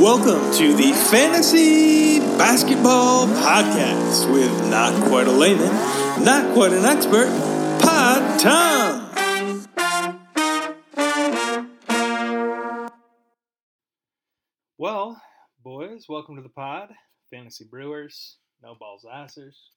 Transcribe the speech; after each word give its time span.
Welcome 0.00 0.50
to 0.54 0.72
the 0.72 0.94
Fantasy 1.10 2.20
Basketball 2.38 3.26
Podcast 3.26 4.32
with 4.32 4.70
not 4.70 4.94
quite 5.10 5.26
a 5.26 5.30
layman, 5.30 5.74
not 6.24 6.54
quite 6.54 6.72
an 6.72 6.86
expert, 6.86 7.28
Pod 7.82 8.40
Tom. 8.40 9.10
Well, 14.78 15.20
boys, 15.62 16.06
welcome 16.08 16.36
to 16.36 16.42
the 16.42 16.48
pod, 16.48 16.94
Fantasy 17.30 17.66
Brewers, 17.70 18.38
No 18.62 18.74
Balls 18.80 19.04
Assers. 19.04 19.68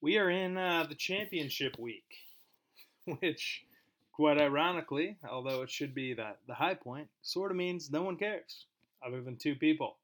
We 0.00 0.16
are 0.16 0.30
in 0.30 0.56
uh, 0.56 0.86
the 0.88 0.94
championship 0.94 1.78
week, 1.78 2.10
which, 3.20 3.66
quite 4.10 4.40
ironically, 4.40 5.18
although 5.30 5.60
it 5.60 5.70
should 5.70 5.94
be 5.94 6.14
that 6.14 6.38
the 6.48 6.54
high 6.54 6.72
point, 6.72 7.08
sort 7.20 7.50
of 7.50 7.58
means 7.58 7.90
no 7.90 8.02
one 8.04 8.16
cares, 8.16 8.64
other 9.06 9.22
than 9.22 9.36
two 9.36 9.54
people. 9.54 9.96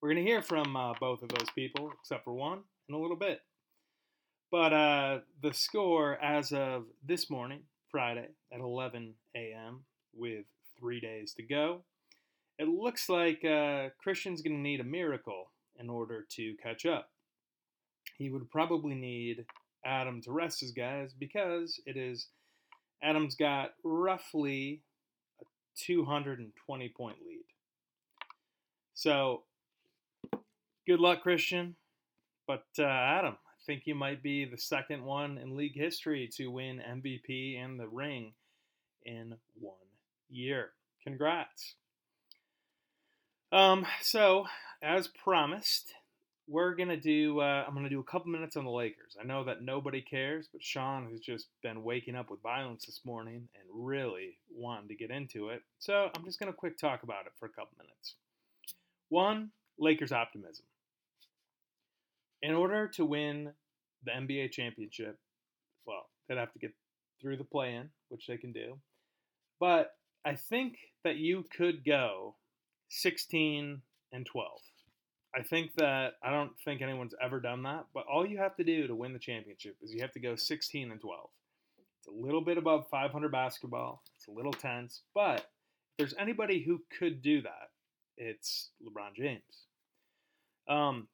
We're 0.00 0.12
going 0.12 0.24
to 0.24 0.30
hear 0.30 0.42
from 0.42 0.76
uh, 0.76 0.94
both 1.00 1.22
of 1.22 1.30
those 1.30 1.50
people, 1.54 1.90
except 2.00 2.24
for 2.24 2.32
one, 2.32 2.60
in 2.88 2.94
a 2.94 3.00
little 3.00 3.16
bit. 3.16 3.40
But 4.50 4.72
uh, 4.72 5.18
the 5.42 5.52
score 5.52 6.14
as 6.22 6.52
of 6.52 6.84
this 7.04 7.28
morning, 7.28 7.60
Friday, 7.90 8.28
at 8.52 8.60
11 8.60 9.14
a.m., 9.34 9.84
with 10.14 10.46
three 10.78 11.00
days 11.00 11.34
to 11.34 11.42
go, 11.42 11.82
it 12.58 12.68
looks 12.68 13.08
like 13.08 13.44
uh, 13.44 13.88
Christian's 14.02 14.42
going 14.42 14.56
to 14.56 14.62
need 14.62 14.80
a 14.80 14.84
miracle 14.84 15.50
in 15.78 15.88
order 15.88 16.26
to 16.30 16.54
catch 16.62 16.86
up. 16.86 17.10
He 18.16 18.30
would 18.30 18.50
probably 18.50 18.94
need 18.94 19.44
Adam 19.84 20.20
to 20.22 20.32
rest 20.32 20.60
his 20.60 20.72
guys 20.72 21.12
because 21.16 21.80
it 21.86 21.96
is 21.96 22.28
Adam's 23.02 23.36
got 23.36 23.74
roughly 23.84 24.82
a 25.40 25.44
220 25.76 26.88
point 26.96 27.16
lead. 27.26 27.37
So, 28.98 29.44
good 30.84 30.98
luck, 30.98 31.22
Christian. 31.22 31.76
But 32.48 32.64
uh, 32.80 32.82
Adam, 32.82 33.34
I 33.34 33.64
think 33.64 33.82
you 33.84 33.94
might 33.94 34.24
be 34.24 34.44
the 34.44 34.58
second 34.58 35.04
one 35.04 35.38
in 35.38 35.56
league 35.56 35.76
history 35.76 36.28
to 36.34 36.48
win 36.48 36.82
MVP 36.84 37.62
and 37.62 37.78
the 37.78 37.86
ring 37.86 38.32
in 39.04 39.36
one 39.60 39.76
year. 40.28 40.70
Congrats. 41.04 41.76
Um, 43.52 43.86
so 44.02 44.46
as 44.82 45.06
promised, 45.06 45.94
we're 46.48 46.74
gonna 46.74 46.96
do. 46.96 47.38
Uh, 47.38 47.64
I'm 47.68 47.74
gonna 47.74 47.88
do 47.88 48.00
a 48.00 48.10
couple 48.10 48.32
minutes 48.32 48.56
on 48.56 48.64
the 48.64 48.70
Lakers. 48.72 49.16
I 49.20 49.24
know 49.24 49.44
that 49.44 49.62
nobody 49.62 50.00
cares, 50.00 50.48
but 50.52 50.60
Sean 50.60 51.08
has 51.12 51.20
just 51.20 51.46
been 51.62 51.84
waking 51.84 52.16
up 52.16 52.32
with 52.32 52.42
violence 52.42 52.86
this 52.86 53.02
morning 53.04 53.48
and 53.54 53.86
really 53.86 54.38
wanting 54.52 54.88
to 54.88 54.96
get 54.96 55.12
into 55.12 55.50
it. 55.50 55.62
So 55.78 56.10
I'm 56.16 56.24
just 56.24 56.40
gonna 56.40 56.52
quick 56.52 56.76
talk 56.76 57.04
about 57.04 57.26
it 57.26 57.32
for 57.38 57.46
a 57.46 57.50
couple 57.50 57.78
minutes. 57.78 58.16
One, 59.08 59.50
Lakers 59.78 60.12
optimism. 60.12 60.64
In 62.42 62.54
order 62.54 62.88
to 62.88 63.04
win 63.04 63.52
the 64.04 64.12
NBA 64.12 64.52
championship, 64.52 65.18
well, 65.86 66.06
they'd 66.28 66.38
have 66.38 66.52
to 66.52 66.58
get 66.58 66.74
through 67.20 67.36
the 67.36 67.44
play-in, 67.44 67.90
which 68.08 68.26
they 68.26 68.36
can 68.36 68.52
do. 68.52 68.78
But 69.58 69.92
I 70.24 70.34
think 70.34 70.76
that 71.04 71.16
you 71.16 71.44
could 71.56 71.84
go 71.84 72.36
16 72.90 73.82
and 74.12 74.26
12. 74.26 74.50
I 75.34 75.42
think 75.42 75.74
that 75.76 76.14
I 76.22 76.30
don't 76.30 76.52
think 76.64 76.80
anyone's 76.80 77.14
ever 77.22 77.40
done 77.40 77.62
that, 77.64 77.86
but 77.92 78.06
all 78.10 78.26
you 78.26 78.38
have 78.38 78.56
to 78.56 78.64
do 78.64 78.86
to 78.86 78.94
win 78.94 79.12
the 79.12 79.18
championship 79.18 79.76
is 79.82 79.92
you 79.92 80.00
have 80.00 80.12
to 80.12 80.20
go 80.20 80.36
16 80.36 80.90
and 80.90 81.00
12. 81.00 81.28
It's 81.98 82.08
a 82.08 82.24
little 82.24 82.40
bit 82.40 82.56
above 82.56 82.86
500 82.90 83.30
basketball. 83.30 84.02
It's 84.16 84.28
a 84.28 84.32
little 84.32 84.52
tense, 84.52 85.02
but 85.14 85.40
if 85.40 85.44
there's 85.98 86.14
anybody 86.18 86.62
who 86.62 86.80
could 86.98 87.20
do 87.20 87.42
that, 87.42 87.70
it's 88.18 88.70
LeBron 88.82 89.16
James. 89.16 89.66
Um, 90.68 91.08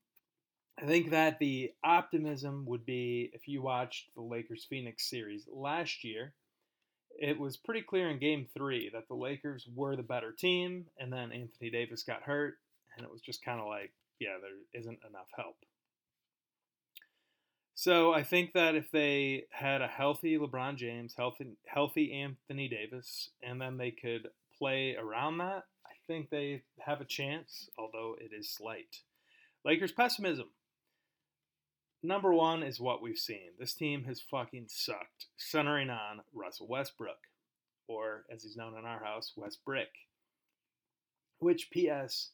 I 0.80 0.86
think 0.86 1.10
that 1.10 1.38
the 1.38 1.70
optimism 1.84 2.64
would 2.66 2.84
be 2.84 3.30
if 3.32 3.46
you 3.46 3.62
watched 3.62 4.10
the 4.16 4.22
Lakers 4.22 4.66
Phoenix 4.68 5.08
series 5.08 5.46
last 5.52 6.02
year, 6.02 6.34
it 7.16 7.38
was 7.38 7.56
pretty 7.56 7.82
clear 7.82 8.10
in 8.10 8.18
game 8.18 8.46
three 8.52 8.90
that 8.92 9.06
the 9.06 9.14
Lakers 9.14 9.68
were 9.72 9.94
the 9.94 10.02
better 10.02 10.32
team, 10.32 10.86
and 10.98 11.12
then 11.12 11.30
Anthony 11.30 11.70
Davis 11.70 12.02
got 12.02 12.22
hurt, 12.22 12.54
and 12.96 13.06
it 13.06 13.12
was 13.12 13.20
just 13.20 13.44
kind 13.44 13.60
of 13.60 13.68
like, 13.68 13.92
yeah, 14.18 14.36
there 14.40 14.80
isn't 14.80 14.98
enough 15.08 15.28
help. 15.36 15.56
So 17.76 18.12
I 18.12 18.22
think 18.22 18.52
that 18.54 18.74
if 18.74 18.90
they 18.90 19.44
had 19.50 19.82
a 19.82 19.88
healthy 19.88 20.38
LeBron 20.38 20.76
James, 20.76 21.14
healthy 21.16 21.56
healthy 21.66 22.12
Anthony 22.12 22.68
Davis, 22.68 23.30
and 23.42 23.60
then 23.60 23.76
they 23.76 23.90
could 23.90 24.28
play 24.58 24.96
around 24.96 25.38
that, 25.38 25.64
think 26.06 26.30
they 26.30 26.62
have 26.80 27.00
a 27.00 27.06
chance, 27.06 27.68
although 27.78 28.16
it 28.20 28.30
is 28.36 28.50
slight. 28.50 29.00
Lakers 29.64 29.92
pessimism. 29.92 30.48
Number 32.02 32.34
one 32.34 32.62
is 32.62 32.80
what 32.80 33.00
we've 33.00 33.18
seen. 33.18 33.52
This 33.58 33.72
team 33.74 34.04
has 34.04 34.20
fucking 34.20 34.66
sucked, 34.68 35.26
centering 35.38 35.88
on 35.88 36.20
Russell 36.34 36.68
Westbrook, 36.68 37.16
or 37.88 38.24
as 38.30 38.42
he's 38.42 38.56
known 38.56 38.76
in 38.78 38.84
our 38.84 39.02
house, 39.02 39.32
Westbrick. 39.38 39.86
Which, 41.38 41.70
P.S., 41.70 42.30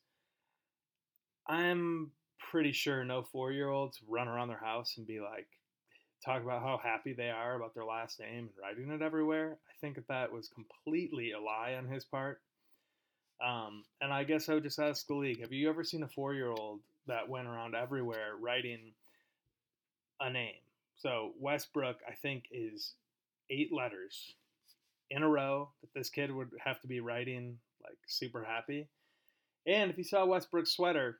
I'm 1.46 2.10
pretty 2.50 2.72
sure 2.72 3.04
no 3.04 3.22
four 3.22 3.52
year 3.52 3.68
olds 3.68 4.00
run 4.08 4.28
around 4.28 4.48
their 4.48 4.58
house 4.58 4.94
and 4.96 5.06
be 5.06 5.20
like, 5.20 5.46
talk 6.24 6.42
about 6.42 6.62
how 6.62 6.80
happy 6.82 7.12
they 7.12 7.30
are 7.30 7.56
about 7.56 7.74
their 7.74 7.84
last 7.84 8.20
name 8.20 8.48
and 8.48 8.50
writing 8.60 8.90
it 8.90 9.02
everywhere. 9.02 9.58
I 9.68 9.72
think 9.80 9.96
that 9.96 10.08
that 10.08 10.32
was 10.32 10.48
completely 10.48 11.32
a 11.32 11.40
lie 11.40 11.74
on 11.78 11.86
his 11.86 12.04
part. 12.04 12.40
Um, 13.44 13.84
and 14.00 14.12
I 14.12 14.24
guess 14.24 14.48
I 14.48 14.54
would 14.54 14.62
just 14.62 14.78
ask 14.78 15.06
the 15.06 15.14
league 15.14 15.40
have 15.40 15.52
you 15.52 15.68
ever 15.68 15.82
seen 15.82 16.02
a 16.02 16.08
four 16.08 16.34
year 16.34 16.50
old 16.50 16.80
that 17.06 17.28
went 17.28 17.48
around 17.48 17.74
everywhere 17.74 18.36
writing 18.38 18.92
a 20.20 20.30
name? 20.30 20.60
So 20.96 21.32
Westbrook, 21.38 21.96
I 22.06 22.12
think, 22.12 22.44
is 22.50 22.94
eight 23.48 23.72
letters 23.72 24.34
in 25.10 25.22
a 25.22 25.28
row 25.28 25.70
that 25.80 25.92
this 25.94 26.10
kid 26.10 26.30
would 26.30 26.50
have 26.62 26.80
to 26.82 26.86
be 26.86 27.00
writing 27.00 27.58
like 27.82 27.98
super 28.06 28.44
happy. 28.44 28.88
And 29.66 29.90
if 29.90 29.98
you 29.98 30.04
saw 30.04 30.24
Westbrook's 30.24 30.72
sweater, 30.72 31.18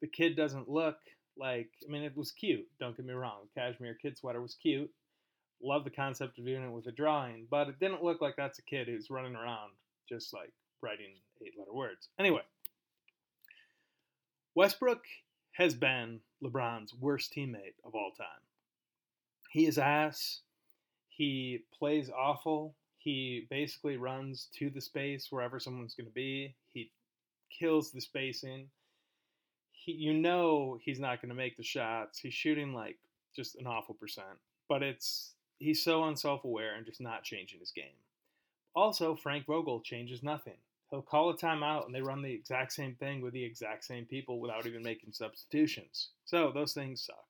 the 0.00 0.08
kid 0.08 0.36
doesn't 0.36 0.68
look 0.68 0.96
like 1.38 1.70
I 1.86 1.90
mean 1.90 2.02
it 2.02 2.16
was 2.16 2.32
cute, 2.32 2.66
don't 2.78 2.96
get 2.96 3.06
me 3.06 3.14
wrong. 3.14 3.48
Cashmere 3.56 3.94
kid 3.94 4.18
sweater 4.18 4.40
was 4.40 4.56
cute. 4.60 4.90
Love 5.62 5.84
the 5.84 5.90
concept 5.90 6.38
of 6.38 6.46
doing 6.46 6.64
it 6.64 6.72
with 6.72 6.86
a 6.86 6.92
drawing, 6.92 7.46
but 7.50 7.68
it 7.68 7.78
didn't 7.78 8.02
look 8.02 8.20
like 8.20 8.34
that's 8.36 8.58
a 8.58 8.62
kid 8.62 8.88
who's 8.88 9.10
running 9.10 9.36
around 9.36 9.70
just 10.08 10.32
like 10.32 10.52
writing 10.82 11.12
eight 11.44 11.54
letter 11.58 11.72
words. 11.72 12.08
Anyway, 12.18 12.42
Westbrook 14.54 15.04
has 15.52 15.74
been 15.74 16.20
LeBron's 16.42 16.94
worst 16.94 17.32
teammate 17.34 17.74
of 17.84 17.94
all 17.94 18.12
time. 18.16 18.26
He 19.50 19.66
is 19.66 19.78
ass. 19.78 20.40
He 21.08 21.64
plays 21.76 22.10
awful. 22.10 22.74
He 22.98 23.46
basically 23.50 23.96
runs 23.96 24.48
to 24.58 24.70
the 24.70 24.80
space 24.80 25.28
wherever 25.30 25.58
someone's 25.58 25.94
going 25.94 26.06
to 26.06 26.12
be. 26.12 26.54
He 26.72 26.90
kills 27.50 27.90
the 27.90 28.00
spacing. 28.00 28.68
He, 29.72 29.92
you 29.92 30.14
know 30.14 30.78
he's 30.82 31.00
not 31.00 31.20
going 31.20 31.30
to 31.30 31.34
make 31.34 31.56
the 31.56 31.62
shots. 31.62 32.18
He's 32.18 32.34
shooting 32.34 32.74
like 32.74 32.98
just 33.34 33.56
an 33.56 33.66
awful 33.66 33.94
percent. 33.94 34.38
But 34.68 34.82
it's 34.82 35.32
he's 35.58 35.82
so 35.82 36.04
unself-aware 36.04 36.74
and 36.74 36.86
just 36.86 37.00
not 37.00 37.22
changing 37.22 37.60
his 37.60 37.70
game. 37.70 37.96
Also, 38.74 39.16
Frank 39.16 39.46
Vogel 39.46 39.80
changes 39.80 40.22
nothing. 40.22 40.56
He'll 40.90 41.02
call 41.02 41.30
a 41.30 41.36
timeout 41.36 41.86
and 41.86 41.94
they 41.94 42.02
run 42.02 42.22
the 42.22 42.32
exact 42.32 42.72
same 42.72 42.96
thing 42.96 43.20
with 43.20 43.32
the 43.32 43.44
exact 43.44 43.84
same 43.84 44.06
people 44.06 44.40
without 44.40 44.66
even 44.66 44.82
making 44.82 45.12
substitutions. 45.12 46.08
So 46.24 46.50
those 46.52 46.72
things 46.72 47.04
suck. 47.06 47.24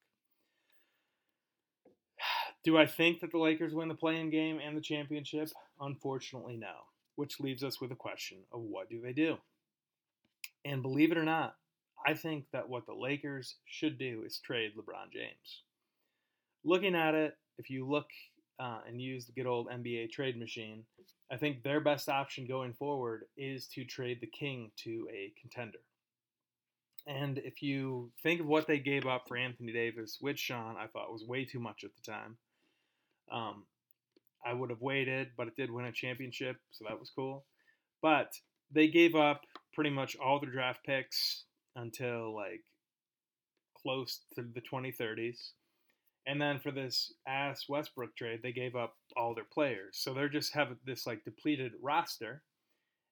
Do 2.65 2.79
I 2.79 2.87
think 2.87 3.21
that 3.21 3.33
the 3.33 3.39
Lakers 3.39 3.75
win 3.75 3.89
the 3.89 3.95
play-in 3.95 4.31
game 4.31 4.61
and 4.65 4.77
the 4.77 4.81
championship? 4.81 5.51
Unfortunately, 5.79 6.57
no. 6.57 6.73
Which 7.17 7.39
leaves 7.39 7.63
us 7.63 7.81
with 7.81 7.93
a 7.93 7.97
question 7.97 8.39
of 8.51 8.63
what 8.63 8.89
do 8.89 9.01
they 9.03 9.13
do? 9.13 9.37
And 10.65 10.81
believe 10.81 11.13
it 11.13 11.19
or 11.19 11.25
not, 11.25 11.57
I 12.07 12.15
think 12.15 12.47
that 12.53 12.69
what 12.69 12.87
the 12.87 12.95
Lakers 12.95 13.57
should 13.67 13.99
do 13.99 14.23
is 14.25 14.39
trade 14.39 14.73
LeBron 14.77 15.13
James. 15.13 15.63
Looking 16.65 16.95
at 16.95 17.15
it, 17.15 17.37
if 17.59 17.69
you 17.69 17.87
look 17.87 18.07
uh, 18.59 18.81
and 18.89 19.01
use 19.01 19.27
the 19.27 19.33
good 19.33 19.47
old 19.47 19.69
NBA 19.69 20.11
trade 20.11 20.39
machine, 20.39 20.85
I 21.33 21.37
think 21.37 21.63
their 21.63 21.81
best 21.81 22.09
option 22.09 22.47
going 22.47 22.73
forward 22.73 23.25
is 23.37 23.67
to 23.69 23.85
trade 23.85 24.21
the 24.21 24.27
King 24.27 24.73
to 24.79 25.07
a 25.13 25.33
contender. 25.41 25.79
And 27.07 27.39
if 27.39 27.63
you 27.63 28.11
think 28.23 28.41
of 28.41 28.47
what 28.47 28.67
they 28.67 28.79
gave 28.79 29.07
up 29.07 29.27
for 29.27 29.37
Anthony 29.37 29.73
Davis, 29.73 30.19
which 30.21 30.39
Sean 30.39 30.77
I 30.77 30.87
thought 30.87 31.13
was 31.13 31.25
way 31.25 31.45
too 31.45 31.61
much 31.61 31.85
at 31.85 31.91
the 31.95 32.13
time, 32.13 32.37
um, 33.33 33.65
I 34.45 34.53
would 34.53 34.71
have 34.71 34.81
waited, 34.81 35.29
but 35.37 35.47
it 35.47 35.57
did 35.57 35.71
win 35.71 35.87
a 35.87 35.93
championship, 35.93 36.57
so 36.73 36.85
that 36.89 36.99
was 36.99 37.11
cool. 37.15 37.45
But 38.03 38.33
they 38.71 38.89
gave 38.89 39.15
up 39.15 39.43
pretty 39.73 39.91
much 39.91 40.17
all 40.17 40.41
their 40.41 40.51
draft 40.51 40.85
picks 40.85 41.45
until 41.77 42.35
like 42.35 42.63
close 43.81 44.21
to 44.35 44.43
the 44.43 44.61
2030s. 44.61 45.51
And 46.31 46.41
then 46.41 46.61
for 46.61 46.71
this 46.71 47.13
ass 47.27 47.65
Westbrook 47.69 48.15
trade, 48.15 48.39
they 48.41 48.53
gave 48.53 48.77
up 48.77 48.95
all 49.17 49.35
their 49.35 49.43
players. 49.53 49.99
So 50.01 50.15
they're 50.15 50.29
just 50.29 50.55
have 50.55 50.69
this 50.87 51.05
like 51.05 51.25
depleted 51.25 51.73
roster 51.83 52.45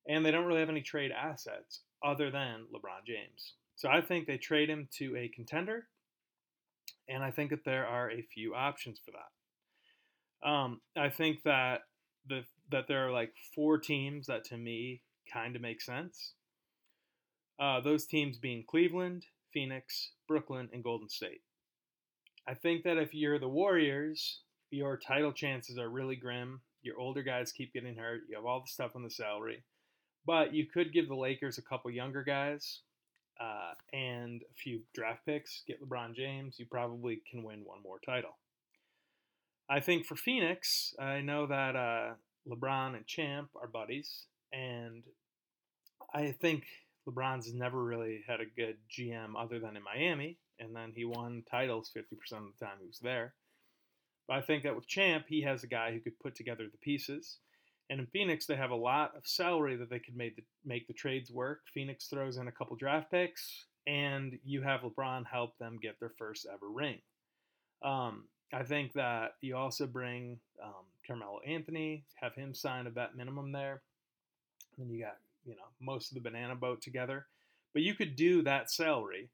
and 0.06 0.24
they 0.24 0.30
don't 0.30 0.44
really 0.44 0.60
have 0.60 0.68
any 0.68 0.82
trade 0.82 1.10
assets 1.10 1.80
other 2.04 2.30
than 2.30 2.66
LeBron 2.72 3.04
James. 3.04 3.54
So 3.74 3.88
I 3.88 4.02
think 4.02 4.28
they 4.28 4.38
trade 4.38 4.70
him 4.70 4.88
to 4.98 5.16
a 5.16 5.32
contender, 5.34 5.88
and 7.08 7.24
I 7.24 7.32
think 7.32 7.50
that 7.50 7.64
there 7.64 7.86
are 7.86 8.08
a 8.08 8.22
few 8.22 8.54
options 8.54 9.00
for 9.04 9.10
that. 9.10 10.48
Um, 10.48 10.80
I 10.96 11.08
think 11.08 11.42
that 11.42 11.80
the 12.28 12.44
that 12.70 12.86
there 12.86 13.04
are 13.04 13.10
like 13.10 13.32
four 13.52 13.78
teams 13.78 14.26
that 14.28 14.44
to 14.44 14.56
me 14.56 15.02
kind 15.32 15.56
of 15.56 15.62
make 15.62 15.80
sense. 15.80 16.34
Uh, 17.60 17.80
those 17.80 18.06
teams 18.06 18.38
being 18.38 18.62
Cleveland, 18.68 19.26
Phoenix, 19.52 20.12
Brooklyn, 20.28 20.68
and 20.72 20.84
Golden 20.84 21.08
State. 21.08 21.40
I 22.48 22.54
think 22.54 22.84
that 22.84 22.96
if 22.96 23.12
you're 23.12 23.38
the 23.38 23.48
Warriors, 23.48 24.40
your 24.70 24.96
title 24.96 25.32
chances 25.32 25.78
are 25.78 25.90
really 25.90 26.16
grim. 26.16 26.62
Your 26.82 26.98
older 26.98 27.22
guys 27.22 27.52
keep 27.52 27.74
getting 27.74 27.96
hurt. 27.96 28.22
You 28.28 28.36
have 28.36 28.46
all 28.46 28.60
the 28.60 28.70
stuff 28.70 28.92
on 28.94 29.02
the 29.02 29.10
salary. 29.10 29.64
But 30.24 30.54
you 30.54 30.66
could 30.66 30.92
give 30.92 31.08
the 31.08 31.14
Lakers 31.14 31.58
a 31.58 31.62
couple 31.62 31.90
younger 31.90 32.22
guys 32.22 32.80
uh, 33.38 33.74
and 33.92 34.40
a 34.40 34.54
few 34.56 34.80
draft 34.94 35.26
picks, 35.26 35.62
get 35.66 35.82
LeBron 35.82 36.14
James. 36.14 36.56
You 36.58 36.64
probably 36.70 37.20
can 37.30 37.42
win 37.42 37.60
one 37.64 37.82
more 37.82 38.00
title. 38.04 38.38
I 39.68 39.80
think 39.80 40.06
for 40.06 40.16
Phoenix, 40.16 40.94
I 40.98 41.20
know 41.20 41.46
that 41.46 41.76
uh, 41.76 42.14
LeBron 42.48 42.96
and 42.96 43.06
Champ 43.06 43.50
are 43.60 43.68
buddies, 43.68 44.24
and 44.54 45.02
I 46.14 46.32
think 46.32 46.64
LeBron's 47.06 47.52
never 47.52 47.84
really 47.84 48.22
had 48.26 48.40
a 48.40 48.46
good 48.46 48.76
GM 48.90 49.34
other 49.38 49.58
than 49.60 49.76
in 49.76 49.82
Miami, 49.82 50.38
and 50.60 50.74
then 50.74 50.92
he 50.94 51.04
won 51.04 51.42
titles 51.50 51.90
50% 51.96 52.02
of 52.02 52.44
the 52.58 52.64
time 52.64 52.76
he 52.80 52.86
was 52.86 52.98
there. 53.00 53.34
But 54.26 54.36
I 54.36 54.40
think 54.42 54.62
that 54.64 54.76
with 54.76 54.86
Champ, 54.86 55.24
he 55.28 55.42
has 55.42 55.64
a 55.64 55.68
guy 55.68 55.92
who 55.92 56.00
could 56.00 56.18
put 56.18 56.34
together 56.34 56.66
the 56.70 56.78
pieces. 56.78 57.38
And 57.90 58.00
in 58.00 58.06
Phoenix, 58.06 58.44
they 58.44 58.56
have 58.56 58.70
a 58.70 58.76
lot 58.76 59.16
of 59.16 59.26
salary 59.26 59.76
that 59.76 59.88
they 59.88 59.98
could 59.98 60.16
make 60.16 60.36
the, 60.36 60.42
make 60.64 60.86
the 60.86 60.92
trades 60.92 61.30
work. 61.30 61.60
Phoenix 61.72 62.06
throws 62.06 62.36
in 62.36 62.46
a 62.46 62.52
couple 62.52 62.76
draft 62.76 63.10
picks, 63.10 63.64
and 63.86 64.38
you 64.44 64.60
have 64.60 64.82
LeBron 64.82 65.24
help 65.26 65.56
them 65.58 65.78
get 65.80 65.98
their 65.98 66.12
first 66.18 66.46
ever 66.52 66.68
ring. 66.68 66.98
Um, 67.82 68.24
I 68.52 68.62
think 68.62 68.92
that 68.94 69.32
you 69.40 69.56
also 69.56 69.86
bring 69.86 70.38
um, 70.62 70.84
Carmelo 71.06 71.40
Anthony, 71.46 72.04
have 72.20 72.34
him 72.34 72.54
sign 72.54 72.86
a 72.86 72.90
vet 72.90 73.16
minimum 73.16 73.52
there. 73.52 73.82
Then 74.76 74.90
you 74.90 75.00
got 75.00 75.16
you 75.44 75.54
know 75.54 75.68
most 75.80 76.10
of 76.10 76.14
the 76.14 76.20
banana 76.20 76.54
boat 76.54 76.82
together, 76.82 77.26
but 77.72 77.82
you 77.82 77.94
could 77.94 78.16
do 78.16 78.42
that 78.42 78.70
salary. 78.70 79.30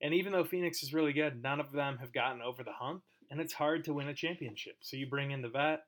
And 0.00 0.14
even 0.14 0.32
though 0.32 0.44
Phoenix 0.44 0.82
is 0.82 0.94
really 0.94 1.12
good, 1.12 1.42
none 1.42 1.60
of 1.60 1.72
them 1.72 1.98
have 1.98 2.12
gotten 2.12 2.40
over 2.40 2.62
the 2.62 2.72
hump, 2.72 3.02
and 3.30 3.40
it's 3.40 3.52
hard 3.52 3.84
to 3.84 3.94
win 3.94 4.08
a 4.08 4.14
championship. 4.14 4.76
So 4.80 4.96
you 4.96 5.08
bring 5.08 5.32
in 5.32 5.42
the 5.42 5.48
vet, 5.48 5.82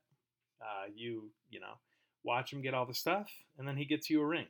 uh, 0.60 0.90
you 0.94 1.30
you 1.48 1.60
know 1.60 1.78
watch 2.24 2.52
him 2.52 2.62
get 2.62 2.74
all 2.74 2.86
the 2.86 2.94
stuff, 2.94 3.30
and 3.58 3.66
then 3.66 3.76
he 3.76 3.84
gets 3.84 4.10
you 4.10 4.20
a 4.20 4.26
ring. 4.26 4.46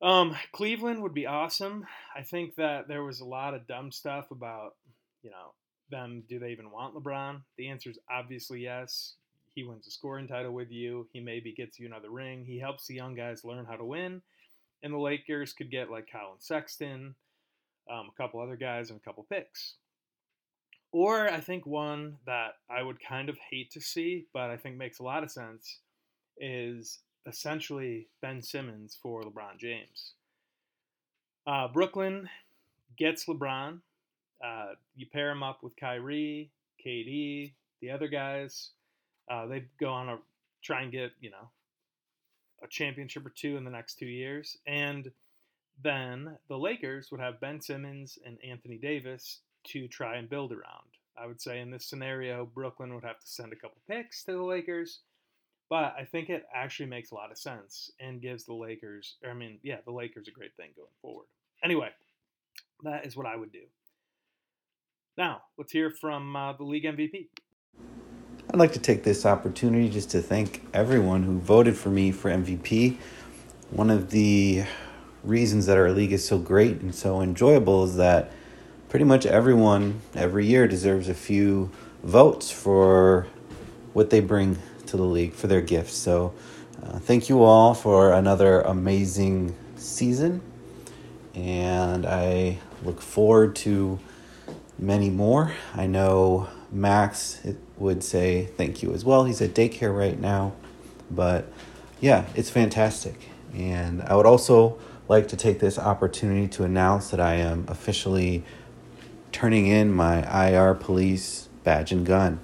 Um, 0.00 0.36
Cleveland 0.52 1.02
would 1.02 1.14
be 1.14 1.26
awesome. 1.26 1.86
I 2.16 2.22
think 2.22 2.56
that 2.56 2.88
there 2.88 3.04
was 3.04 3.20
a 3.20 3.24
lot 3.24 3.54
of 3.54 3.68
dumb 3.68 3.92
stuff 3.92 4.30
about 4.30 4.74
you 5.22 5.30
know 5.30 5.52
them. 5.90 6.24
Do 6.28 6.38
they 6.38 6.50
even 6.50 6.70
want 6.70 6.94
LeBron? 6.94 7.42
The 7.56 7.68
answer 7.68 7.90
is 7.90 7.98
obviously 8.10 8.60
yes. 8.60 9.14
He 9.54 9.64
wins 9.64 9.86
a 9.86 9.90
scoring 9.90 10.26
title 10.26 10.52
with 10.52 10.70
you. 10.70 11.06
He 11.12 11.20
maybe 11.20 11.52
gets 11.52 11.78
you 11.78 11.86
another 11.86 12.10
ring. 12.10 12.44
He 12.46 12.58
helps 12.58 12.86
the 12.86 12.94
young 12.94 13.14
guys 13.14 13.44
learn 13.44 13.66
how 13.66 13.76
to 13.76 13.84
win. 13.84 14.22
And 14.82 14.94
the 14.94 14.98
Lakers 14.98 15.52
could 15.52 15.70
get 15.70 15.90
like 15.90 16.08
Collin 16.10 16.38
Sexton, 16.40 17.14
um, 17.90 18.08
a 18.08 18.22
couple 18.22 18.40
other 18.40 18.56
guys, 18.56 18.90
and 18.90 18.98
a 18.98 19.02
couple 19.02 19.26
picks. 19.30 19.74
Or 20.92 21.28
I 21.28 21.40
think 21.40 21.66
one 21.66 22.18
that 22.26 22.56
I 22.70 22.82
would 22.82 22.98
kind 23.06 23.28
of 23.28 23.38
hate 23.50 23.70
to 23.72 23.80
see, 23.80 24.26
but 24.34 24.50
I 24.50 24.56
think 24.56 24.76
makes 24.76 24.98
a 24.98 25.04
lot 25.04 25.22
of 25.22 25.30
sense, 25.30 25.78
is 26.38 26.98
essentially 27.26 28.08
Ben 28.20 28.42
Simmons 28.42 28.98
for 29.02 29.22
LeBron 29.22 29.58
James. 29.58 30.12
Uh, 31.46 31.68
Brooklyn 31.68 32.28
gets 32.98 33.24
LeBron. 33.24 33.80
Uh, 34.44 34.72
you 34.96 35.06
pair 35.06 35.30
him 35.30 35.42
up 35.42 35.62
with 35.62 35.76
Kyrie, 35.76 36.50
KD, 36.84 37.52
the 37.80 37.90
other 37.90 38.08
guys. 38.08 38.70
Uh, 39.30 39.46
they 39.46 39.64
go 39.80 39.88
on 39.88 40.08
a 40.08 40.18
try 40.62 40.82
and 40.82 40.92
get 40.92 41.12
you 41.20 41.30
know 41.30 41.48
a 42.62 42.68
championship 42.68 43.26
or 43.26 43.30
two 43.30 43.56
in 43.56 43.64
the 43.64 43.70
next 43.70 43.98
two 43.98 44.06
years, 44.06 44.58
and 44.66 45.10
then 45.82 46.36
the 46.48 46.58
Lakers 46.58 47.10
would 47.10 47.20
have 47.20 47.40
Ben 47.40 47.60
Simmons 47.60 48.18
and 48.24 48.38
Anthony 48.48 48.78
Davis 48.78 49.40
to 49.64 49.88
try 49.88 50.16
and 50.16 50.28
build 50.28 50.52
around. 50.52 50.86
I 51.16 51.26
would 51.26 51.40
say 51.40 51.60
in 51.60 51.70
this 51.70 51.86
scenario, 51.86 52.46
Brooklyn 52.46 52.94
would 52.94 53.04
have 53.04 53.20
to 53.20 53.26
send 53.26 53.52
a 53.52 53.56
couple 53.56 53.78
picks 53.88 54.24
to 54.24 54.32
the 54.32 54.42
Lakers, 54.42 55.00
but 55.68 55.94
I 55.98 56.04
think 56.10 56.30
it 56.30 56.44
actually 56.54 56.86
makes 56.86 57.10
a 57.10 57.14
lot 57.14 57.30
of 57.30 57.38
sense 57.38 57.90
and 58.00 58.20
gives 58.20 58.44
the 58.44 58.54
Lakers, 58.54 59.16
I 59.28 59.34
mean, 59.34 59.58
yeah, 59.62 59.76
the 59.84 59.92
Lakers 59.92 60.28
a 60.28 60.30
great 60.30 60.56
thing 60.56 60.70
going 60.76 60.88
forward. 61.00 61.26
Anyway, 61.64 61.90
that 62.82 63.06
is 63.06 63.16
what 63.16 63.26
I 63.26 63.36
would 63.36 63.52
do. 63.52 63.62
Now, 65.16 65.42
let's 65.58 65.72
hear 65.72 65.90
from 65.90 66.34
uh, 66.34 66.54
the 66.54 66.64
league 66.64 66.84
MVP. 66.84 67.28
I'd 68.50 68.58
like 68.58 68.72
to 68.72 68.78
take 68.78 69.02
this 69.02 69.24
opportunity 69.24 69.88
just 69.88 70.10
to 70.10 70.22
thank 70.22 70.62
everyone 70.74 71.22
who 71.22 71.38
voted 71.38 71.76
for 71.76 71.90
me 71.90 72.12
for 72.12 72.30
MVP. 72.30 72.96
One 73.70 73.90
of 73.90 74.10
the 74.10 74.64
reasons 75.24 75.66
that 75.66 75.76
our 75.76 75.90
league 75.90 76.12
is 76.12 76.26
so 76.26 76.38
great 76.38 76.80
and 76.80 76.94
so 76.94 77.20
enjoyable 77.20 77.84
is 77.84 77.96
that 77.96 78.32
pretty 78.88 79.04
much 79.04 79.24
everyone 79.24 80.00
every 80.14 80.46
year 80.46 80.66
deserves 80.66 81.08
a 81.08 81.14
few 81.14 81.70
votes 82.02 82.50
for 82.50 83.26
what 83.92 84.10
they 84.10 84.20
bring 84.20 84.58
to 84.86 84.96
the 84.96 85.02
league 85.02 85.32
for 85.32 85.46
their 85.46 85.60
gifts. 85.60 85.94
So, 85.94 86.34
uh, 86.82 86.98
thank 86.98 87.28
you 87.28 87.42
all 87.42 87.74
for 87.74 88.12
another 88.12 88.60
amazing 88.62 89.54
season, 89.76 90.42
and 91.34 92.04
I 92.04 92.58
look 92.84 93.00
forward 93.00 93.54
to 93.56 94.00
many 94.78 95.08
more. 95.08 95.52
I 95.74 95.86
know 95.86 96.48
Max 96.72 97.40
would 97.76 98.02
say 98.02 98.46
thank 98.56 98.82
you 98.82 98.92
as 98.92 99.04
well. 99.04 99.24
He's 99.24 99.40
at 99.40 99.54
daycare 99.54 99.96
right 99.96 100.18
now. 100.18 100.54
But 101.10 101.52
yeah, 102.00 102.26
it's 102.34 102.50
fantastic. 102.50 103.28
And 103.54 104.02
I 104.02 104.16
would 104.16 104.26
also 104.26 104.78
like 105.12 105.28
to 105.28 105.36
take 105.36 105.58
this 105.58 105.78
opportunity 105.78 106.48
to 106.48 106.64
announce 106.64 107.10
that 107.10 107.20
I 107.20 107.34
am 107.34 107.66
officially 107.68 108.44
turning 109.30 109.66
in 109.66 109.92
my 109.92 110.48
IR 110.48 110.72
police 110.72 111.50
badge 111.64 111.92
and 111.92 112.06
gun. 112.06 112.40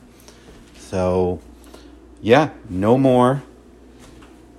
So, 0.76 1.40
yeah, 2.20 2.50
no 2.68 2.98
more 2.98 3.42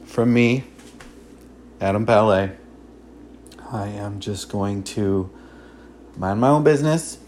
from 0.06 0.34
me, 0.34 0.64
Adam 1.80 2.04
Ballet. 2.04 2.54
I 3.72 3.90
am 3.90 4.20
just 4.20 4.50
going 4.50 4.82
to 4.96 5.30
mind 6.18 6.42
my 6.42 6.50
own 6.50 6.64
business 6.64 7.20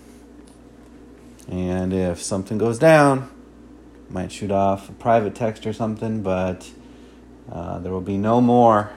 and 1.48 1.94
if 1.94 2.24
something 2.24 2.58
goes 2.58 2.80
down, 2.80 3.30
might 4.10 4.32
shoot 4.32 4.50
off 4.50 4.90
a 4.90 4.94
private 4.94 5.36
text 5.36 5.68
or 5.68 5.74
something, 5.74 6.24
but 6.24 6.72
uh, 7.52 7.78
there 7.78 7.92
will 7.92 8.02
be 8.02 8.18
no 8.18 8.42
more 8.42 8.92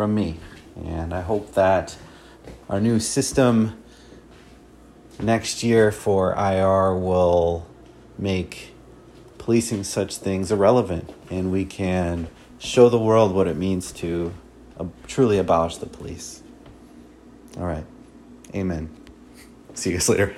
from 0.00 0.14
me. 0.14 0.38
And 0.82 1.12
I 1.12 1.20
hope 1.20 1.52
that 1.52 1.94
our 2.70 2.80
new 2.80 2.98
system 2.98 3.82
next 5.20 5.62
year 5.62 5.92
for 5.92 6.32
IR 6.32 6.96
will 6.96 7.66
make 8.16 8.72
policing 9.36 9.84
such 9.84 10.16
things 10.16 10.50
irrelevant 10.50 11.12
and 11.30 11.52
we 11.52 11.66
can 11.66 12.28
show 12.58 12.88
the 12.88 12.98
world 12.98 13.34
what 13.34 13.46
it 13.46 13.58
means 13.58 13.92
to 13.92 14.32
uh, 14.78 14.86
truly 15.06 15.36
abolish 15.36 15.76
the 15.76 15.84
police. 15.84 16.42
All 17.58 17.66
right. 17.66 17.84
Amen. 18.54 18.88
See 19.74 19.90
you 19.90 19.96
guys 19.96 20.08
later. 20.08 20.34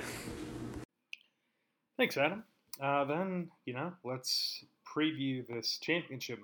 Thanks, 1.95 2.17
Adam. 2.17 2.43
Uh, 2.81 3.05
then, 3.05 3.47
you 3.63 3.75
know, 3.75 3.93
let's 4.03 4.65
preview 4.85 5.47
this 5.47 5.79
championship 5.81 6.39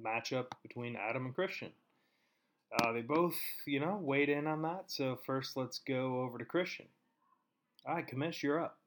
matchup 0.00 0.46
between 0.62 0.94
Adam 0.94 1.26
and 1.26 1.34
Christian. 1.34 1.72
Uh, 2.80 2.92
they 2.92 3.02
both, 3.02 3.34
you 3.66 3.80
know, 3.80 3.98
weighed 4.00 4.28
in 4.28 4.46
on 4.46 4.62
that. 4.62 4.84
So 4.86 5.18
first, 5.26 5.56
let's 5.56 5.80
go 5.80 6.20
over 6.20 6.38
to 6.38 6.44
Christian. 6.44 6.86
All 7.86 7.94
right, 7.94 8.06
Commish, 8.06 8.42
you're 8.42 8.60
up. 8.60 8.78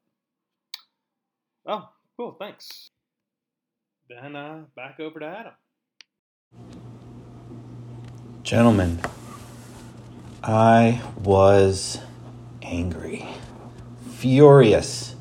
Oh, 1.66 1.88
cool. 2.16 2.36
Thanks. 2.38 2.90
Then 4.08 4.36
uh, 4.36 4.64
back 4.74 4.98
over 5.00 5.20
to 5.20 5.26
Adam. 5.26 5.52
Gentlemen, 8.42 9.00
I 10.42 11.02
was 11.22 11.98
angry, 12.62 13.26
furious 14.16 15.16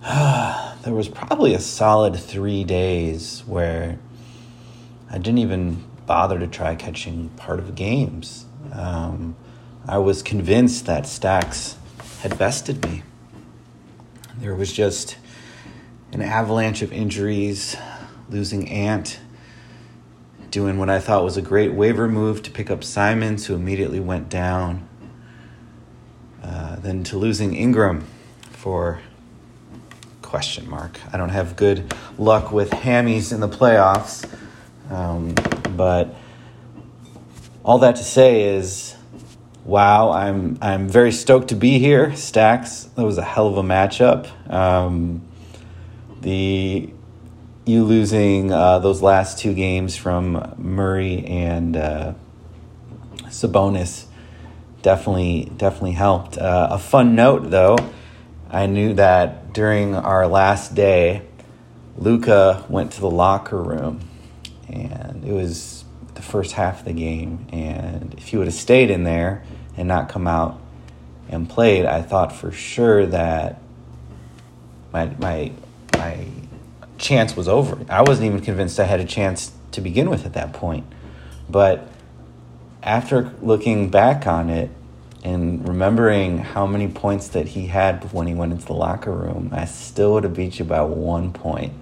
there 0.02 0.94
was 0.94 1.10
probably 1.10 1.52
a 1.52 1.60
solid 1.60 2.16
three 2.16 2.64
days 2.64 3.42
where 3.46 3.98
I 5.10 5.18
didn't 5.18 5.38
even 5.38 5.84
bother 6.10 6.40
to 6.40 6.48
try 6.48 6.74
catching 6.74 7.28
part 7.36 7.60
of 7.60 7.76
games. 7.76 8.44
Um, 8.72 9.36
I 9.86 9.98
was 9.98 10.24
convinced 10.24 10.86
that 10.86 11.06
Stacks 11.06 11.76
had 12.22 12.36
bested 12.36 12.84
me. 12.84 13.04
There 14.36 14.56
was 14.56 14.72
just 14.72 15.16
an 16.10 16.20
avalanche 16.20 16.82
of 16.82 16.92
injuries, 16.92 17.76
losing 18.28 18.68
Ant 18.68 19.20
doing 20.50 20.78
what 20.78 20.90
I 20.90 20.98
thought 20.98 21.22
was 21.22 21.36
a 21.36 21.42
great 21.42 21.74
waiver 21.74 22.08
move 22.08 22.42
to 22.42 22.50
pick 22.50 22.72
up 22.72 22.82
Simons, 22.82 23.46
who 23.46 23.54
immediately 23.54 24.00
went 24.00 24.28
down. 24.28 24.88
Uh, 26.42 26.74
then 26.74 27.04
to 27.04 27.18
losing 27.18 27.54
Ingram 27.54 28.04
for 28.50 29.00
question 30.22 30.68
mark. 30.68 30.98
I 31.12 31.16
don't 31.16 31.28
have 31.28 31.54
good 31.54 31.94
luck 32.18 32.50
with 32.50 32.70
hammies 32.70 33.32
in 33.32 33.38
the 33.38 33.48
playoffs, 33.48 34.28
um, 34.90 35.36
but 35.76 36.14
all 37.64 37.78
that 37.78 37.96
to 37.96 38.04
say 38.04 38.56
is, 38.56 38.94
wow, 39.64 40.10
I'm 40.10 40.58
I'm 40.60 40.88
very 40.88 41.12
stoked 41.12 41.48
to 41.48 41.56
be 41.56 41.78
here. 41.78 42.14
Stacks, 42.16 42.84
that 42.96 43.04
was 43.04 43.18
a 43.18 43.24
hell 43.24 43.46
of 43.46 43.56
a 43.56 43.62
matchup. 43.62 44.28
Um, 44.52 45.22
the 46.20 46.90
you 47.66 47.84
losing 47.84 48.52
uh, 48.52 48.78
those 48.80 49.02
last 49.02 49.38
two 49.38 49.54
games 49.54 49.96
from 49.96 50.54
Murray 50.58 51.24
and 51.26 51.76
uh, 51.76 52.14
Sabonis 53.24 54.06
definitely 54.82 55.52
definitely 55.56 55.92
helped. 55.92 56.38
Uh, 56.38 56.68
a 56.70 56.78
fun 56.78 57.14
note 57.14 57.50
though, 57.50 57.76
I 58.50 58.66
knew 58.66 58.94
that 58.94 59.52
during 59.52 59.94
our 59.94 60.26
last 60.26 60.74
day, 60.74 61.22
Luka 61.96 62.64
went 62.68 62.92
to 62.92 63.00
the 63.00 63.10
locker 63.10 63.62
room, 63.62 64.00
and 64.72 65.24
it 65.24 65.32
was 65.32 65.84
the 66.14 66.22
first 66.22 66.52
half 66.52 66.80
of 66.80 66.84
the 66.84 66.92
game. 66.92 67.46
And 67.52 68.14
if 68.14 68.28
he 68.28 68.36
would 68.36 68.46
have 68.46 68.54
stayed 68.54 68.90
in 68.90 69.04
there 69.04 69.44
and 69.76 69.88
not 69.88 70.08
come 70.08 70.26
out 70.26 70.60
and 71.28 71.48
played, 71.48 71.86
I 71.86 72.02
thought 72.02 72.32
for 72.32 72.52
sure 72.52 73.06
that 73.06 73.60
my 74.92 75.06
my 75.18 75.52
my 75.96 76.26
chance 76.98 77.36
was 77.36 77.48
over. 77.48 77.78
I 77.88 78.02
wasn't 78.02 78.26
even 78.26 78.40
convinced 78.40 78.78
I 78.78 78.84
had 78.84 79.00
a 79.00 79.04
chance 79.04 79.52
to 79.72 79.80
begin 79.80 80.10
with 80.10 80.26
at 80.26 80.34
that 80.34 80.52
point. 80.52 80.84
But 81.48 81.88
after 82.82 83.32
looking 83.42 83.90
back 83.90 84.26
on 84.26 84.50
it 84.50 84.70
and 85.22 85.66
remembering 85.66 86.38
how 86.38 86.66
many 86.66 86.88
points 86.88 87.28
that 87.28 87.48
he 87.48 87.66
had 87.66 88.12
when 88.12 88.26
he 88.26 88.34
went 88.34 88.52
into 88.52 88.66
the 88.66 88.74
locker 88.74 89.12
room, 89.12 89.50
I 89.52 89.64
still 89.64 90.14
would 90.14 90.24
have 90.24 90.34
beat 90.34 90.58
you 90.58 90.64
by 90.64 90.82
one 90.82 91.32
point. 91.32 91.72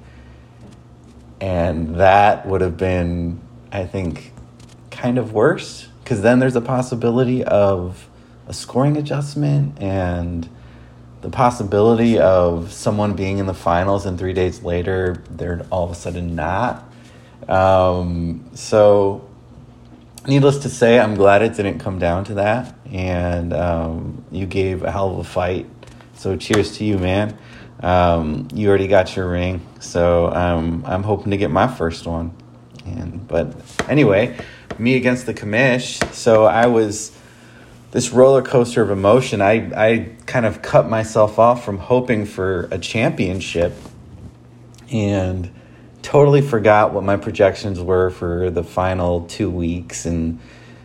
And 1.40 1.96
that 1.96 2.46
would 2.46 2.60
have 2.60 2.76
been, 2.76 3.40
I 3.70 3.84
think, 3.84 4.32
kind 4.90 5.18
of 5.18 5.32
worse 5.32 5.88
because 6.02 6.22
then 6.22 6.38
there's 6.38 6.56
a 6.56 6.60
possibility 6.60 7.44
of 7.44 8.08
a 8.46 8.52
scoring 8.54 8.96
adjustment 8.96 9.80
and 9.80 10.48
the 11.20 11.28
possibility 11.28 12.18
of 12.18 12.72
someone 12.72 13.14
being 13.14 13.38
in 13.38 13.46
the 13.46 13.54
finals 13.54 14.06
and 14.06 14.18
three 14.18 14.32
days 14.32 14.62
later 14.62 15.22
they're 15.30 15.66
all 15.70 15.84
of 15.84 15.90
a 15.90 15.94
sudden 15.94 16.34
not. 16.34 16.90
Um, 17.48 18.50
so, 18.54 19.28
needless 20.26 20.58
to 20.58 20.68
say, 20.68 20.98
I'm 20.98 21.14
glad 21.14 21.42
it 21.42 21.54
didn't 21.54 21.78
come 21.78 21.98
down 21.98 22.24
to 22.24 22.34
that, 22.34 22.74
and 22.92 23.52
um, 23.52 24.24
you 24.30 24.46
gave 24.46 24.82
a 24.82 24.90
hell 24.90 25.10
of 25.10 25.18
a 25.18 25.24
fight. 25.24 25.66
So, 26.14 26.36
cheers 26.36 26.76
to 26.78 26.84
you, 26.84 26.98
man. 26.98 27.38
Um, 27.80 28.48
you 28.52 28.68
already 28.68 28.88
got 28.88 29.14
your 29.14 29.28
ring, 29.28 29.64
so 29.80 30.32
um, 30.32 30.84
I'm 30.86 31.02
hoping 31.02 31.30
to 31.30 31.36
get 31.36 31.50
my 31.50 31.68
first 31.68 32.06
one. 32.06 32.34
And 32.84 33.26
but 33.28 33.54
anyway, 33.88 34.36
me 34.78 34.96
against 34.96 35.26
the 35.26 35.34
commish. 35.34 36.02
So 36.12 36.44
I 36.44 36.66
was 36.66 37.16
this 37.90 38.10
roller 38.10 38.42
coaster 38.42 38.82
of 38.82 38.90
emotion. 38.90 39.40
I, 39.40 39.70
I 39.76 40.10
kind 40.26 40.46
of 40.46 40.62
cut 40.62 40.88
myself 40.88 41.38
off 41.38 41.64
from 41.64 41.78
hoping 41.78 42.26
for 42.26 42.68
a 42.70 42.78
championship 42.78 43.74
and 44.90 45.50
totally 46.02 46.40
forgot 46.40 46.92
what 46.92 47.04
my 47.04 47.16
projections 47.16 47.80
were 47.80 48.10
for 48.10 48.50
the 48.50 48.62
final 48.62 49.26
two 49.26 49.50
weeks 49.50 50.06
and 50.06 50.40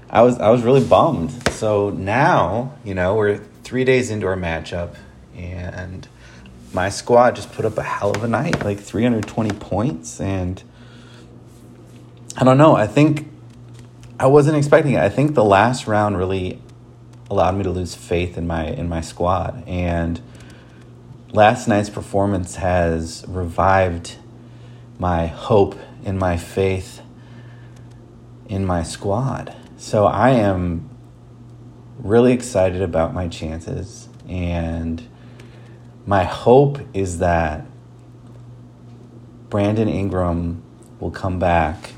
I 0.10 0.22
was 0.22 0.38
I 0.38 0.50
was 0.52 0.62
really 0.62 0.86
bummed. 0.86 1.32
So 1.54 1.90
now, 1.90 2.74
you 2.84 2.94
know, 2.94 3.16
we're 3.16 3.38
three 3.64 3.84
days 3.84 4.12
into 4.12 4.28
our 4.28 4.36
matchup 4.36 4.96
and 5.36 6.08
my 6.74 6.90
squad 6.90 7.36
just 7.36 7.52
put 7.54 7.66
up 7.66 7.78
a 7.78 7.84
hell 7.84 8.12
of 8.12 8.24
a 8.24 8.28
night, 8.28 8.64
like 8.64 8.80
320 8.80 9.52
points 9.52 10.20
and 10.20 10.64
I 12.36 12.44
don't 12.44 12.58
know, 12.58 12.76
I 12.76 12.88
think 12.88 13.30
I 14.20 14.26
wasn't 14.28 14.58
expecting 14.58 14.94
it. 14.94 15.00
I 15.00 15.10
think 15.10 15.36
the 15.36 15.44
last 15.44 15.86
round 15.86 16.18
really 16.18 16.60
allowed 17.30 17.56
me 17.56 17.64
to 17.64 17.70
lose 17.70 17.96
faith 17.96 18.38
in 18.38 18.48
my 18.48 18.66
in 18.66 18.90
my 18.90 19.02
squad 19.02 19.64
and 19.68 20.20
last 21.32 21.68
night's 21.68 21.90
performance 21.90 22.56
has 22.56 23.26
revived 23.28 24.18
my 25.00 25.28
hope 25.28 25.78
and 26.06 26.18
my 26.18 26.38
faith 26.38 27.02
in 28.48 28.66
my 28.66 28.84
squad. 28.84 29.56
So 29.78 30.06
I 30.06 30.32
am 30.32 30.90
really 31.98 32.34
excited 32.34 32.82
about 32.82 33.14
my 33.14 33.28
chances 33.28 34.10
and 34.28 35.08
my 36.06 36.24
hope 36.24 36.80
is 36.94 37.20
that 37.20 37.66
Brandon 39.50 39.88
Ingram 39.88 40.62
will 41.00 41.12
come 41.12 41.40
back 41.40 41.92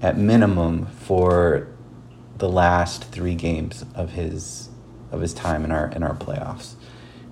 at 0.00 0.16
minimum 0.16 0.86
for 0.86 1.68
the 2.36 2.48
last 2.48 3.04
three 3.04 3.34
games 3.34 3.84
of 3.94 4.12
his 4.12 4.68
of 5.10 5.20
his 5.20 5.32
time 5.32 5.64
in 5.64 5.72
our 5.72 5.88
in 5.88 6.02
our 6.02 6.14
playoffs, 6.14 6.74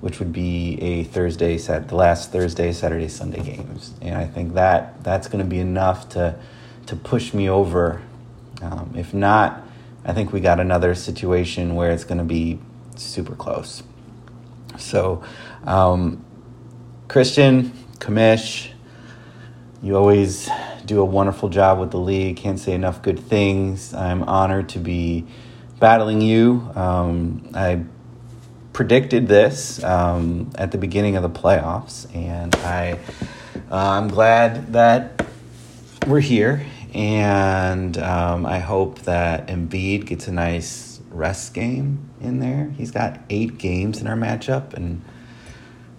which 0.01 0.19
would 0.19 0.33
be 0.33 0.79
a 0.81 1.05
Thursday 1.05 1.59
set 1.59 1.89
the 1.89 1.95
last 1.95 2.33
Thursday, 2.33 2.73
Saturday, 2.73 3.09
Sunday 3.09 3.43
games, 3.43 3.95
and 4.01 4.17
I 4.17 4.27
think 4.27 4.55
that 4.55 5.05
that's 5.05 5.29
going 5.29 5.45
to 5.45 5.49
be 5.49 5.59
enough 5.61 6.09
to 6.11 6.39
to 6.87 6.97
push 6.97 7.35
me 7.35 7.49
over. 7.49 8.03
Um, 8.63 8.95
if 8.97 9.13
not, 9.13 9.63
I 10.05 10.13
think 10.13 10.33
we 10.33 10.41
got 10.41 10.59
another 10.59 10.95
situation 10.95 11.75
where 11.75 11.91
it's 11.91 12.05
going 12.05 12.19
to 12.19 12.25
be 12.25 12.59
super 12.97 13.35
close. 13.35 13.83
So, 14.79 15.23
um, 15.65 16.25
Christian, 17.09 17.73
Commish, 17.99 18.71
you 19.83 19.97
always 19.97 20.49
do 20.85 21.01
a 21.01 21.05
wonderful 21.05 21.49
job 21.49 21.79
with 21.79 21.91
the 21.91 21.99
league. 21.99 22.37
Can't 22.37 22.59
say 22.59 22.73
enough 22.73 23.03
good 23.03 23.19
things. 23.19 23.95
I'm 23.95 24.23
honored 24.23 24.69
to 24.71 24.79
be 24.79 25.27
battling 25.79 26.21
you. 26.21 26.71
Um, 26.75 27.51
I 27.55 27.85
predicted 28.73 29.27
this 29.27 29.83
um, 29.83 30.51
at 30.57 30.71
the 30.71 30.79
beginning 30.79 31.17
of 31.17 31.23
the 31.23 31.31
playoffs, 31.31 32.15
and 32.15 32.55
I 32.57 32.99
uh, 33.71 33.77
I'm 33.77 34.09
glad 34.09 34.73
that 34.75 35.27
we're 36.07 36.21
here. 36.21 36.65
And 36.95 37.99
um, 37.99 38.47
I 38.47 38.59
hope 38.59 39.01
that 39.01 39.49
Embiid 39.49 40.07
gets 40.07 40.29
a 40.29 40.33
nice 40.33 40.86
rest 41.17 41.55
game 41.55 42.11
in 42.21 42.41
there. 42.41 42.73
He's 42.77 42.91
got 42.91 43.21
eight 43.31 43.59
games 43.59 44.01
in 44.01 44.07
our 44.07 44.17
matchup, 44.17 44.75
and 44.75 45.03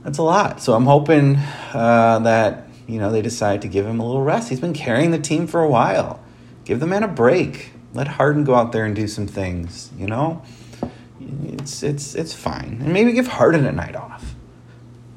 that's 0.03 0.17
a 0.17 0.23
lot. 0.23 0.61
So 0.61 0.73
I'm 0.73 0.85
hoping 0.85 1.37
uh, 1.73 2.19
that 2.19 2.67
you 2.87 2.99
know, 2.99 3.11
they 3.11 3.21
decide 3.21 3.61
to 3.61 3.67
give 3.67 3.85
him 3.85 3.99
a 3.99 4.05
little 4.05 4.23
rest. 4.23 4.49
He's 4.49 4.61
been 4.61 4.73
carrying 4.73 5.11
the 5.11 5.19
team 5.19 5.45
for 5.45 5.61
a 5.61 5.69
while. 5.69 6.23
Give 6.63 6.79
the 6.79 6.87
man 6.87 7.03
a 7.03 7.07
break. 7.07 7.71
Let 7.93 8.07
Harden 8.07 8.43
go 8.43 8.55
out 8.55 8.71
there 8.71 8.85
and 8.85 8.95
do 8.95 9.07
some 9.07 9.27
things, 9.27 9.91
you 9.97 10.07
know? 10.07 10.41
It's 11.19 11.83
it's 11.83 12.15
it's 12.15 12.33
fine. 12.33 12.79
And 12.81 12.93
maybe 12.93 13.11
give 13.11 13.27
Harden 13.27 13.65
a 13.65 13.71
night 13.71 13.95
off. 13.95 14.35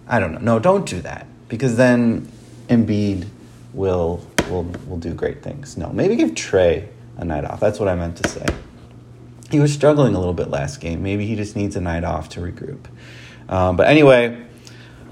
I 0.09 0.19
don't 0.19 0.33
know. 0.33 0.41
No, 0.41 0.59
don't 0.59 0.87
do 0.87 1.01
that. 1.03 1.27
Because 1.49 1.77
then 1.77 2.31
Embiid 2.69 3.29
will 3.73 4.27
will 4.49 4.65
will 4.89 4.99
do 4.99 5.15
great 5.15 5.43
things. 5.43 5.77
No, 5.77 5.91
maybe 5.91 6.17
give 6.17 6.35
Trey 6.35 6.89
a 7.19 7.25
night 7.25 7.45
off. 7.45 7.61
That's 7.61 7.79
what 7.79 7.89
I 7.89 7.95
meant 7.95 8.17
to 8.17 8.29
say. 8.29 8.47
He 9.51 9.59
was 9.59 9.73
struggling 9.73 10.15
a 10.15 10.19
little 10.19 10.35
bit 10.35 10.49
last 10.49 10.81
game. 10.81 11.03
Maybe 11.03 11.27
he 11.27 11.37
just 11.37 11.57
needs 11.57 11.77
a 11.77 11.81
night 11.81 12.05
off 12.05 12.29
to 12.31 12.41
regroup. 12.41 12.87
Um, 13.49 13.77
but 13.77 13.89
anyway, 13.89 14.47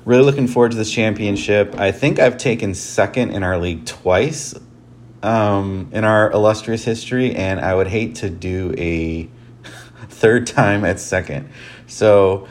Really 0.09 0.23
looking 0.23 0.47
forward 0.47 0.71
to 0.71 0.78
this 0.78 0.90
championship. 0.90 1.78
I 1.78 1.92
think 1.92 2.18
I've 2.18 2.38
taken 2.38 2.73
second 2.73 3.33
in 3.33 3.42
our 3.42 3.59
league 3.59 3.85
twice 3.85 4.54
um, 5.23 5.90
in 5.92 6.04
our 6.04 6.30
illustrious 6.30 6.83
history, 6.83 7.35
and 7.35 7.61
I 7.61 7.75
would 7.75 7.88
hate 7.88 8.14
to 8.14 8.30
do 8.30 8.75
a 8.78 9.28
third 10.09 10.47
time 10.47 10.87
at 10.87 10.99
second. 10.99 11.50
So, 11.88 12.49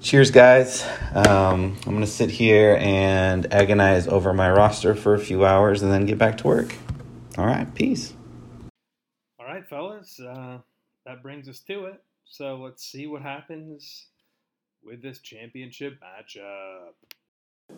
cheers, 0.00 0.30
guys. 0.30 0.86
Um, 1.12 1.76
I'm 1.84 1.90
going 1.90 2.02
to 2.02 2.06
sit 2.06 2.30
here 2.30 2.76
and 2.80 3.52
agonize 3.52 4.06
over 4.06 4.32
my 4.32 4.48
roster 4.48 4.94
for 4.94 5.14
a 5.14 5.18
few 5.18 5.44
hours 5.44 5.82
and 5.82 5.90
then 5.90 6.06
get 6.06 6.18
back 6.18 6.38
to 6.38 6.46
work. 6.46 6.72
All 7.36 7.46
right, 7.46 7.74
peace. 7.74 8.14
Right, 9.58 9.68
fellas, 9.68 10.20
uh, 10.20 10.58
that 11.04 11.20
brings 11.20 11.48
us 11.48 11.58
to 11.66 11.86
it. 11.86 12.00
So 12.24 12.58
let's 12.58 12.84
see 12.84 13.08
what 13.08 13.22
happens 13.22 14.06
with 14.84 15.02
this 15.02 15.18
championship 15.18 15.98
matchup. 16.00 16.92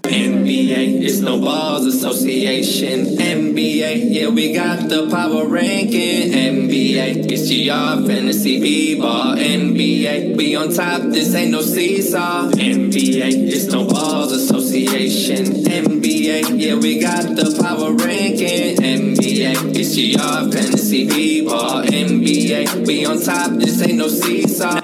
NBA, 0.03 1.01
it's 1.03 1.21
no 1.21 1.41
balls 1.41 1.87
association. 1.87 3.17
NBA, 3.17 4.11
yeah, 4.11 4.29
we 4.29 4.53
got 4.53 4.91
the 4.91 5.09
power 5.09 5.47
ranking. 5.47 6.33
NBA, 6.33 7.31
it's 7.31 7.49
GR 7.49 8.07
fantasy 8.07 8.61
b-ball. 8.61 9.37
NBA, 9.37 10.37
we 10.37 10.55
on 10.55 10.75
top, 10.75 11.01
this 11.01 11.35
ain't 11.35 11.53
no 11.53 11.63
seesaw. 11.63 12.51
NBA, 12.51 13.49
it's 13.49 13.65
no 13.73 13.87
balls 13.87 14.33
association. 14.33 14.50
NBA, 14.73 16.61
yeah, 16.61 16.75
we 16.77 17.01
got 17.01 17.25
the 17.35 17.59
power 17.61 17.93
ranking. 17.93 18.77
NBA. 18.77 19.75
It's 19.75 19.97
GR 19.97 20.57
Fantasy 20.57 21.09
B-Ball 21.09 21.83
NBA. 21.85 22.87
We 22.87 23.05
on 23.05 23.21
top, 23.21 23.53
this 23.59 23.83
ain't 23.83 23.99
no 23.99 24.09
seesaw. 24.09 24.80